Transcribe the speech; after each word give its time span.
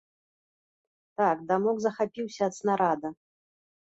Так, 1.21 1.37
дамок 1.51 1.77
захапіўся 1.87 2.41
ад 2.47 2.53
снарада. 2.59 3.13